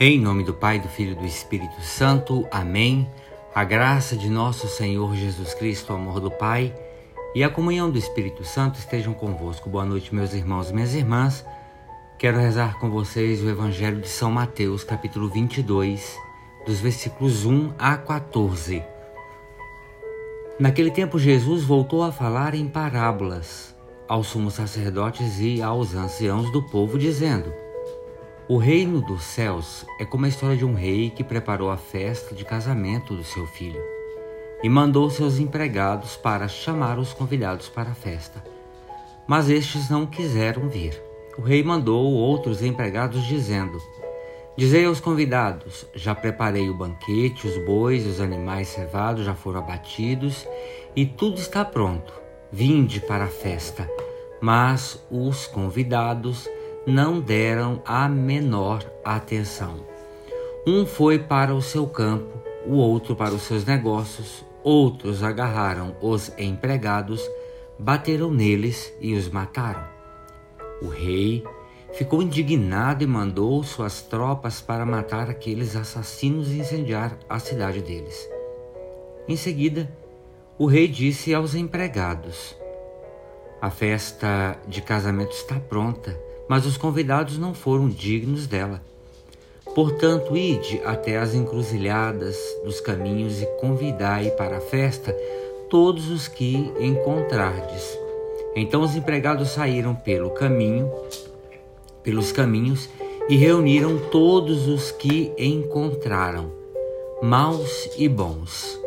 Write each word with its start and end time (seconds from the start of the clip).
Em 0.00 0.18
nome 0.18 0.42
do 0.42 0.52
Pai, 0.52 0.80
do 0.80 0.88
Filho 0.88 1.12
e 1.12 1.14
do 1.14 1.24
Espírito 1.24 1.80
Santo. 1.80 2.48
Amém. 2.50 3.08
A 3.54 3.62
graça 3.62 4.16
de 4.16 4.28
nosso 4.28 4.66
Senhor 4.66 5.14
Jesus 5.14 5.54
Cristo, 5.54 5.92
o 5.92 5.96
amor 5.96 6.18
do 6.18 6.32
Pai 6.32 6.74
e 7.32 7.44
a 7.44 7.48
comunhão 7.48 7.88
do 7.88 7.96
Espírito 7.96 8.42
Santo 8.42 8.76
estejam 8.76 9.14
convosco. 9.14 9.70
Boa 9.70 9.84
noite, 9.84 10.12
meus 10.12 10.34
irmãos 10.34 10.68
e 10.68 10.74
minhas 10.74 10.96
irmãs. 10.96 11.46
Quero 12.18 12.38
rezar 12.38 12.80
com 12.80 12.90
vocês 12.90 13.40
o 13.40 13.48
Evangelho 13.48 14.00
de 14.00 14.08
São 14.08 14.32
Mateus, 14.32 14.82
capítulo 14.82 15.28
22, 15.28 16.18
dos 16.66 16.80
versículos 16.80 17.44
1 17.46 17.74
a 17.78 17.96
14. 17.96 18.82
Naquele 20.58 20.90
tempo, 20.90 21.20
Jesus 21.20 21.62
voltou 21.62 22.02
a 22.02 22.10
falar 22.10 22.56
em 22.56 22.66
parábolas 22.66 23.72
aos 24.08 24.26
sumos 24.26 24.54
sacerdotes 24.54 25.38
e 25.38 25.62
aos 25.62 25.94
anciãos 25.94 26.50
do 26.50 26.60
povo, 26.64 26.98
dizendo: 26.98 27.63
o 28.46 28.58
reino 28.58 29.00
dos 29.00 29.22
céus 29.22 29.86
é 29.98 30.04
como 30.04 30.26
a 30.26 30.28
história 30.28 30.56
de 30.56 30.66
um 30.66 30.74
rei 30.74 31.08
que 31.08 31.24
preparou 31.24 31.70
a 31.70 31.78
festa 31.78 32.34
de 32.34 32.44
casamento 32.44 33.16
do 33.16 33.24
seu 33.24 33.46
filho 33.46 33.80
e 34.62 34.68
mandou 34.68 35.08
seus 35.08 35.38
empregados 35.38 36.16
para 36.16 36.46
chamar 36.46 36.98
os 36.98 37.14
convidados 37.14 37.70
para 37.70 37.90
a 37.90 37.94
festa. 37.94 38.44
Mas 39.26 39.48
estes 39.48 39.88
não 39.88 40.04
quiseram 40.04 40.68
vir. 40.68 41.02
O 41.38 41.42
rei 41.42 41.62
mandou 41.62 42.12
outros 42.12 42.62
empregados 42.62 43.24
dizendo: 43.26 43.78
Dizei 44.56 44.84
aos 44.84 45.00
convidados: 45.00 45.86
Já 45.94 46.14
preparei 46.14 46.68
o 46.68 46.76
banquete, 46.76 47.46
os 47.46 47.56
bois, 47.64 48.06
os 48.06 48.20
animais 48.20 48.68
cevados 48.68 49.24
já 49.24 49.34
foram 49.34 49.60
abatidos 49.60 50.46
e 50.94 51.06
tudo 51.06 51.38
está 51.38 51.64
pronto. 51.64 52.12
Vinde 52.52 53.00
para 53.00 53.24
a 53.24 53.28
festa. 53.28 53.88
Mas 54.40 55.02
os 55.10 55.46
convidados 55.46 56.46
não 56.86 57.20
deram 57.20 57.82
a 57.84 58.08
menor 58.08 58.84
atenção. 59.04 59.76
Um 60.66 60.84
foi 60.84 61.18
para 61.18 61.54
o 61.54 61.62
seu 61.62 61.86
campo, 61.86 62.38
o 62.66 62.74
outro 62.74 63.16
para 63.16 63.34
os 63.34 63.42
seus 63.42 63.64
negócios, 63.64 64.44
outros 64.62 65.22
agarraram 65.22 65.96
os 66.00 66.30
empregados, 66.38 67.22
bateram 67.78 68.30
neles 68.30 68.92
e 69.00 69.14
os 69.14 69.28
mataram. 69.28 69.84
O 70.82 70.88
rei 70.88 71.44
ficou 71.92 72.22
indignado 72.22 73.02
e 73.02 73.06
mandou 73.06 73.62
suas 73.62 74.02
tropas 74.02 74.60
para 74.60 74.84
matar 74.84 75.30
aqueles 75.30 75.76
assassinos 75.76 76.50
e 76.50 76.58
incendiar 76.58 77.16
a 77.28 77.38
cidade 77.38 77.80
deles. 77.80 78.28
Em 79.26 79.36
seguida, 79.36 79.90
o 80.58 80.66
rei 80.66 80.86
disse 80.86 81.34
aos 81.34 81.54
empregados: 81.54 82.56
A 83.60 83.70
festa 83.70 84.58
de 84.68 84.82
casamento 84.82 85.32
está 85.32 85.58
pronta 85.58 86.23
mas 86.48 86.66
os 86.66 86.76
convidados 86.76 87.38
não 87.38 87.54
foram 87.54 87.88
dignos 87.88 88.46
dela. 88.46 88.80
Portanto, 89.74 90.36
ide 90.36 90.80
até 90.84 91.18
as 91.18 91.34
encruzilhadas 91.34 92.36
dos 92.64 92.80
caminhos 92.80 93.42
e 93.42 93.46
convidai 93.60 94.30
para 94.30 94.58
a 94.58 94.60
festa 94.60 95.12
todos 95.68 96.10
os 96.10 96.28
que 96.28 96.72
encontrardes. 96.78 97.98
Então 98.54 98.82
os 98.82 98.94
empregados 98.94 99.48
saíram 99.48 99.94
pelo 99.94 100.30
caminho, 100.30 100.90
pelos 102.02 102.30
caminhos 102.30 102.88
e 103.28 103.36
reuniram 103.36 103.98
todos 104.10 104.68
os 104.68 104.92
que 104.92 105.32
encontraram, 105.36 106.52
maus 107.20 107.90
e 107.98 108.08
bons. 108.08 108.78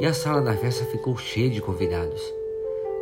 E 0.00 0.06
a 0.06 0.12
sala 0.12 0.40
da 0.40 0.54
festa 0.56 0.84
ficou 0.86 1.16
cheia 1.16 1.50
de 1.50 1.60
convidados. 1.60 2.20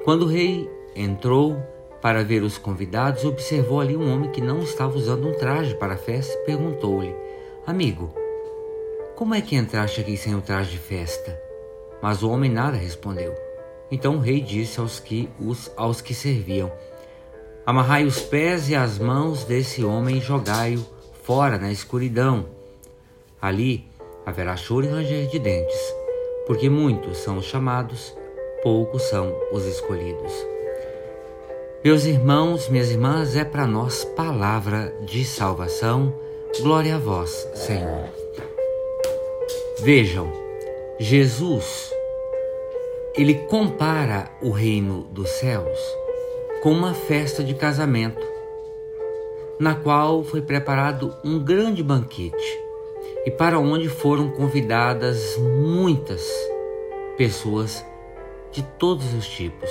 Quando 0.04 0.24
o 0.24 0.28
rei 0.28 0.68
entrou, 0.94 1.56
para 2.00 2.24
ver 2.24 2.42
os 2.42 2.56
convidados, 2.56 3.24
observou 3.24 3.80
ali 3.80 3.96
um 3.96 4.12
homem 4.12 4.30
que 4.30 4.40
não 4.40 4.60
estava 4.60 4.96
usando 4.96 5.28
um 5.28 5.32
traje 5.32 5.74
para 5.74 5.94
a 5.94 5.98
festa 5.98 6.32
e 6.34 6.44
perguntou-lhe: 6.44 7.14
Amigo, 7.66 8.14
como 9.14 9.34
é 9.34 9.40
que 9.40 9.56
entraste 9.56 10.00
aqui 10.00 10.16
sem 10.16 10.34
o 10.34 10.40
traje 10.40 10.70
de 10.70 10.78
festa? 10.78 11.38
Mas 12.02 12.22
o 12.22 12.30
homem 12.30 12.50
nada 12.50 12.76
respondeu. 12.76 13.34
Então 13.90 14.16
o 14.16 14.20
rei 14.20 14.40
disse 14.40 14.80
aos 14.80 14.98
que, 14.98 15.28
os, 15.38 15.70
aos 15.76 16.00
que 16.00 16.14
serviam: 16.14 16.72
Amarrai 17.66 18.04
os 18.04 18.20
pés 18.20 18.70
e 18.70 18.74
as 18.74 18.98
mãos 18.98 19.44
desse 19.44 19.84
homem 19.84 20.18
e 20.18 20.20
jogai-o 20.20 20.84
fora 21.22 21.58
na 21.58 21.70
escuridão. 21.70 22.46
Ali 23.40 23.86
haverá 24.24 24.56
choro 24.56 24.86
e 24.86 24.88
ranger 24.88 25.28
de 25.28 25.38
dentes, 25.38 25.94
porque 26.46 26.70
muitos 26.70 27.18
são 27.18 27.38
os 27.38 27.44
chamados, 27.44 28.16
poucos 28.62 29.02
são 29.02 29.34
os 29.52 29.66
escolhidos. 29.66 30.59
Meus 31.82 32.04
irmãos, 32.04 32.68
minhas 32.68 32.90
irmãs, 32.90 33.34
é 33.34 33.42
para 33.42 33.66
nós 33.66 34.04
palavra 34.04 34.94
de 35.00 35.24
salvação. 35.24 36.14
Glória 36.60 36.96
a 36.96 36.98
vós, 36.98 37.30
Senhor. 37.54 38.04
Vejam, 39.78 40.30
Jesus, 40.98 41.90
ele 43.14 43.32
compara 43.48 44.30
o 44.42 44.50
reino 44.50 45.04
dos 45.04 45.30
céus 45.30 45.78
com 46.62 46.70
uma 46.70 46.92
festa 46.92 47.42
de 47.42 47.54
casamento, 47.54 48.26
na 49.58 49.74
qual 49.74 50.22
foi 50.22 50.42
preparado 50.42 51.16
um 51.24 51.42
grande 51.42 51.82
banquete 51.82 52.60
e 53.24 53.30
para 53.30 53.58
onde 53.58 53.88
foram 53.88 54.28
convidadas 54.28 55.38
muitas 55.38 56.30
pessoas 57.16 57.82
de 58.52 58.62
todos 58.62 59.14
os 59.14 59.26
tipos 59.26 59.70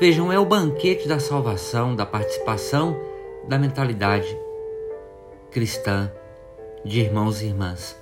Vejam, 0.00 0.32
é 0.32 0.38
o 0.38 0.44
banquete 0.44 1.06
da 1.06 1.20
salvação, 1.20 1.94
da 1.94 2.04
participação 2.04 3.00
da 3.46 3.56
mentalidade 3.56 4.36
cristã 5.52 6.10
de 6.84 7.00
irmãos 7.00 7.40
e 7.40 7.46
irmãs. 7.46 7.96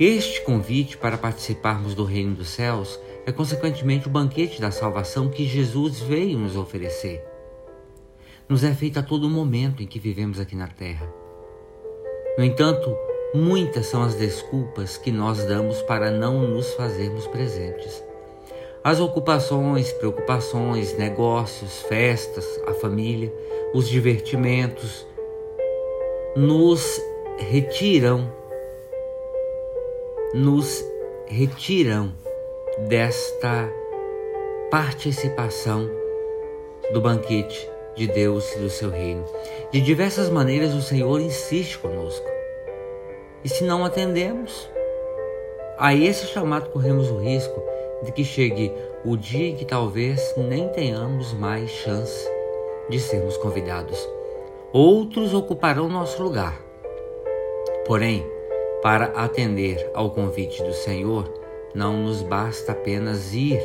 Este 0.00 0.40
convite 0.40 0.96
para 0.96 1.18
participarmos 1.18 1.94
do 1.94 2.04
reino 2.04 2.34
dos 2.34 2.48
céus 2.48 2.98
é 3.26 3.30
consequentemente 3.30 4.08
o 4.08 4.10
banquete 4.10 4.62
da 4.62 4.70
salvação 4.70 5.28
que 5.28 5.44
Jesus 5.44 6.00
veio 6.00 6.38
nos 6.38 6.56
oferecer. 6.56 7.22
Nos 8.48 8.64
é 8.64 8.72
feito 8.72 8.98
a 8.98 9.02
todo 9.02 9.28
momento 9.28 9.82
em 9.82 9.86
que 9.86 9.98
vivemos 9.98 10.40
aqui 10.40 10.56
na 10.56 10.68
terra. 10.68 11.06
No 12.38 12.44
entanto, 12.44 12.96
muitas 13.34 13.86
são 13.86 14.02
as 14.02 14.14
desculpas 14.14 14.96
que 14.96 15.12
nós 15.12 15.44
damos 15.44 15.82
para 15.82 16.10
não 16.10 16.48
nos 16.48 16.72
fazermos 16.72 17.26
presentes. 17.26 18.02
As 18.84 19.00
ocupações, 19.00 19.90
preocupações, 19.92 20.94
negócios, 20.98 21.80
festas, 21.84 22.60
a 22.66 22.74
família, 22.74 23.32
os 23.72 23.88
divertimentos 23.88 25.06
nos 26.36 27.00
retiram, 27.38 28.30
nos 30.34 30.84
retiram 31.24 32.12
desta 32.86 33.72
participação 34.70 35.88
do 36.92 37.00
banquete 37.00 37.66
de 37.96 38.06
Deus 38.06 38.54
e 38.54 38.58
do 38.58 38.68
seu 38.68 38.90
reino. 38.90 39.24
De 39.72 39.80
diversas 39.80 40.28
maneiras 40.28 40.74
o 40.74 40.82
Senhor 40.82 41.22
insiste 41.22 41.78
conosco. 41.78 42.28
E 43.42 43.48
se 43.48 43.64
não 43.64 43.82
atendemos 43.82 44.68
a 45.78 45.94
esse 45.94 46.26
chamado, 46.26 46.68
corremos 46.68 47.10
o 47.10 47.16
risco 47.16 47.73
de 48.04 48.12
que 48.12 48.24
chegue 48.24 48.72
o 49.04 49.16
dia 49.16 49.48
em 49.48 49.56
que 49.56 49.64
talvez 49.64 50.34
nem 50.36 50.68
tenhamos 50.68 51.32
mais 51.32 51.70
chance 51.70 52.28
de 52.88 53.00
sermos 53.00 53.36
convidados. 53.36 53.98
Outros 54.72 55.34
ocuparão 55.34 55.88
nosso 55.88 56.22
lugar. 56.22 56.60
Porém, 57.86 58.24
para 58.82 59.06
atender 59.06 59.90
ao 59.94 60.10
convite 60.10 60.62
do 60.62 60.72
Senhor, 60.72 61.32
não 61.74 61.96
nos 61.96 62.22
basta 62.22 62.72
apenas 62.72 63.32
ir 63.32 63.60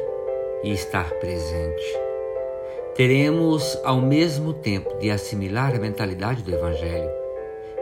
e 0.64 0.72
estar 0.72 1.12
presente. 1.16 2.00
Teremos, 2.96 3.80
ao 3.84 4.02
mesmo 4.02 4.54
tempo 4.54 4.98
de 4.98 5.10
assimilar 5.12 5.76
a 5.76 5.80
mentalidade 5.80 6.42
do 6.42 6.54
Evangelho, 6.54 7.10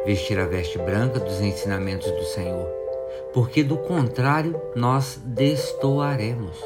vestir 0.05 0.39
a 0.39 0.45
veste 0.45 0.77
branca 0.77 1.19
dos 1.19 1.41
ensinamentos 1.41 2.09
do 2.11 2.23
Senhor 2.23 2.86
porque 3.33 3.63
do 3.63 3.77
contrário 3.77 4.59
nós 4.75 5.19
destoaremos. 5.23 6.57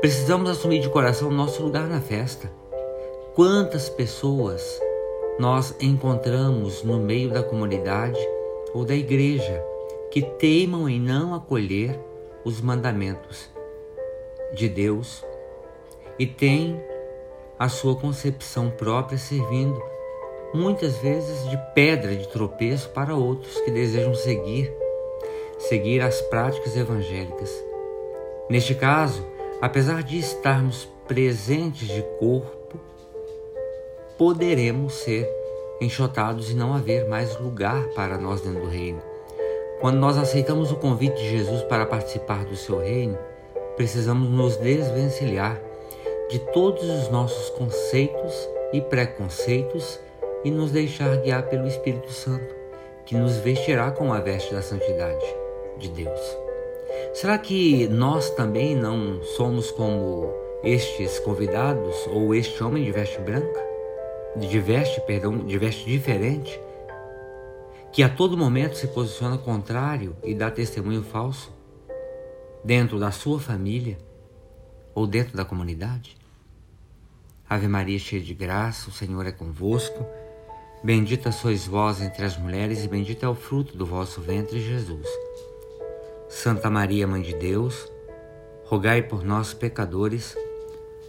Precisamos 0.00 0.50
assumir 0.50 0.80
de 0.80 0.88
coração 0.88 1.30
nosso 1.30 1.62
lugar 1.62 1.86
na 1.86 2.00
festa. 2.00 2.50
Quantas 3.34 3.88
pessoas 3.88 4.80
nós 5.38 5.74
encontramos 5.80 6.82
no 6.82 6.98
meio 6.98 7.30
da 7.30 7.42
comunidade 7.42 8.18
ou 8.74 8.84
da 8.84 8.94
igreja 8.94 9.64
que 10.10 10.20
teimam 10.22 10.88
em 10.88 11.00
não 11.00 11.34
acolher 11.34 11.98
os 12.44 12.60
mandamentos 12.60 13.48
de 14.52 14.68
Deus 14.68 15.24
e 16.18 16.26
têm 16.26 16.82
a 17.58 17.68
sua 17.68 17.96
concepção 17.96 18.70
própria 18.70 19.16
servindo 19.16 19.80
muitas 20.52 20.96
vezes 20.98 21.48
de 21.48 21.56
pedra 21.74 22.14
de 22.14 22.28
tropeço 22.28 22.90
para 22.90 23.14
outros 23.14 23.58
que 23.60 23.70
desejam 23.70 24.14
seguir 24.14 24.81
seguir 25.68 26.02
as 26.02 26.20
práticas 26.22 26.76
evangélicas. 26.76 27.50
Neste 28.48 28.74
caso, 28.74 29.24
apesar 29.60 30.02
de 30.02 30.18
estarmos 30.18 30.88
presentes 31.06 31.88
de 31.88 32.02
corpo, 32.18 32.78
poderemos 34.18 34.94
ser 34.94 35.28
enxotados 35.80 36.50
e 36.50 36.54
não 36.54 36.74
haver 36.74 37.08
mais 37.08 37.38
lugar 37.38 37.88
para 37.94 38.18
nós 38.18 38.40
dentro 38.40 38.62
do 38.62 38.68
reino. 38.68 39.00
Quando 39.80 39.98
nós 39.98 40.16
aceitamos 40.16 40.70
o 40.70 40.76
convite 40.76 41.16
de 41.16 41.30
Jesus 41.30 41.62
para 41.64 41.86
participar 41.86 42.44
do 42.44 42.56
seu 42.56 42.78
reino, 42.80 43.18
precisamos 43.76 44.28
nos 44.28 44.56
desvencilhar 44.56 45.60
de 46.28 46.38
todos 46.38 46.82
os 46.82 47.08
nossos 47.08 47.50
conceitos 47.50 48.48
e 48.72 48.80
preconceitos 48.80 49.98
e 50.44 50.50
nos 50.50 50.72
deixar 50.72 51.16
guiar 51.18 51.48
pelo 51.48 51.66
Espírito 51.66 52.12
Santo, 52.12 52.54
que 53.04 53.16
nos 53.16 53.36
vestirá 53.38 53.90
com 53.90 54.12
a 54.12 54.20
veste 54.20 54.54
da 54.54 54.62
santidade 54.62 55.42
de 55.78 55.88
Deus. 55.88 56.20
Será 57.14 57.36
que 57.38 57.86
nós 57.88 58.30
também 58.30 58.74
não 58.74 59.22
somos 59.22 59.70
como 59.70 60.32
estes 60.62 61.18
convidados 61.18 61.94
ou 62.06 62.34
este 62.34 62.62
homem 62.62 62.84
de 62.84 62.92
veste 62.92 63.20
branca? 63.20 63.60
De 64.36 64.58
veste, 64.60 65.00
perdão, 65.02 65.38
de 65.38 65.58
veste 65.58 65.84
diferente? 65.84 66.60
Que 67.92 68.02
a 68.02 68.08
todo 68.08 68.36
momento 68.36 68.76
se 68.76 68.86
posiciona 68.88 69.36
contrário 69.36 70.16
e 70.22 70.34
dá 70.34 70.50
testemunho 70.50 71.02
falso? 71.02 71.52
Dentro 72.64 72.98
da 72.98 73.10
sua 73.10 73.38
família 73.38 73.98
ou 74.94 75.06
dentro 75.06 75.36
da 75.36 75.44
comunidade? 75.44 76.16
Ave 77.48 77.68
Maria, 77.68 77.98
cheia 77.98 78.22
de 78.22 78.32
graça, 78.32 78.88
o 78.88 78.92
Senhor 78.92 79.26
é 79.26 79.32
convosco. 79.32 80.06
Bendita 80.82 81.30
sois 81.30 81.66
vós 81.66 82.00
entre 82.00 82.24
as 82.24 82.38
mulheres, 82.38 82.82
e 82.82 82.88
bendito 82.88 83.24
é 83.24 83.28
o 83.28 83.34
fruto 83.34 83.76
do 83.76 83.84
vosso 83.84 84.22
ventre, 84.22 84.58
Jesus. 84.58 85.06
Santa 86.32 86.70
Maria, 86.70 87.06
Mãe 87.06 87.20
de 87.20 87.34
Deus, 87.34 87.92
rogai 88.64 89.02
por 89.02 89.22
nós, 89.22 89.52
pecadores, 89.52 90.34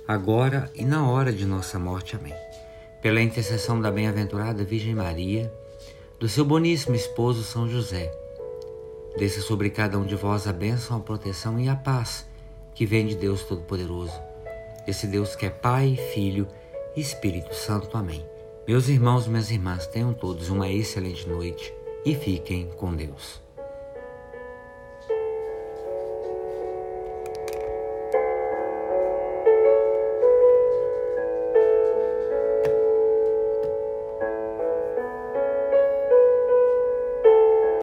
agora 0.06 0.70
e 0.76 0.84
na 0.84 1.10
hora 1.10 1.32
de 1.32 1.46
nossa 1.46 1.80
morte. 1.80 2.18
Amém. 2.18 2.36
Pela 3.02 3.22
intercessão 3.22 3.80
da 3.80 3.90
bem-aventurada 3.90 4.66
Virgem 4.66 4.94
Maria, 4.94 5.52
do 6.20 6.28
seu 6.28 6.44
boníssimo 6.44 6.94
esposo 6.94 7.42
São 7.42 7.70
José, 7.70 8.12
desça 9.18 9.40
sobre 9.40 9.70
cada 9.70 9.98
um 9.98 10.06
de 10.06 10.14
vós 10.14 10.46
a 10.46 10.52
bênção, 10.52 10.98
a 10.98 11.00
proteção 11.00 11.58
e 11.58 11.70
a 11.70 11.76
paz 11.76 12.28
que 12.76 12.86
vem 12.86 13.08
de 13.08 13.16
Deus 13.16 13.44
Todo-Poderoso. 13.44 14.22
Esse 14.86 15.08
Deus 15.08 15.38
que 15.38 15.46
é 15.46 15.50
Pai, 15.50 15.98
Filho 16.14 16.48
e 16.98 17.02
Espírito 17.02 17.56
Santo. 17.56 17.98
Amém. 17.98 18.24
Meus 18.68 18.90
irmãos 18.90 19.26
minhas 19.26 19.50
irmãs, 19.50 19.88
tenham 19.88 20.14
todos 20.14 20.50
uma 20.50 20.70
excelente 20.70 21.28
noite 21.28 21.74
e 22.06 22.14
fiquem 22.14 22.68
com 22.76 22.94
Deus. 22.94 23.43